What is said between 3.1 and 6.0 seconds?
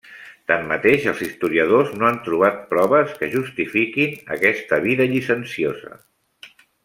que justifiquin aquesta vida llicenciosa.